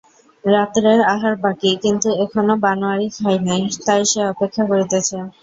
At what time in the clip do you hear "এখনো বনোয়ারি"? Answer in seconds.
2.23-3.07